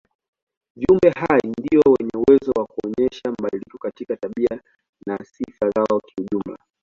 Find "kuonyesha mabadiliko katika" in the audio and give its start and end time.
2.65-4.15